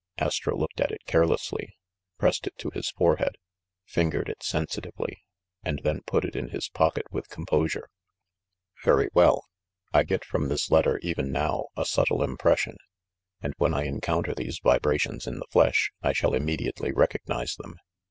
Astro 0.17 0.57
looked 0.57 0.81
at 0.81 0.89
it 0.91 1.05
carelessly, 1.05 1.75
pressed 2.17 2.47
it 2.47 2.57
to 2.57 2.71
his 2.71 2.89
fore 2.89 3.17
head, 3.17 3.35
fingered 3.85 4.29
it 4.29 4.41
sensitively, 4.41 5.21
and 5.63 5.79
then 5.83 6.01
put 6.07 6.25
it 6.25 6.35
in 6.35 6.49
his 6.49 6.69
pocket 6.69 7.05
with 7.11 7.29
composure. 7.29 7.87
"Very 8.83 9.09
well. 9.13 9.43
I 9.93 10.01
get 10.01 10.25
from 10.25 10.47
this 10.47 10.71
letter, 10.71 10.97
even 11.03 11.31
now, 11.31 11.67
a 11.77 11.85
subtle 11.85 12.23
impression, 12.23 12.77
and 13.41 13.53
when 13.59 13.75
I 13.75 13.85
en 13.85 14.01
counter 14.01 14.33
these 14.33 14.57
vibrations 14.63 15.27
in 15.27 15.37
the 15.37 15.45
flesh 15.51 15.91
I 16.01 16.13
shall 16.13 16.33
immediately 16.33 16.91
recognize 16.91 17.53
them. 17.55 17.75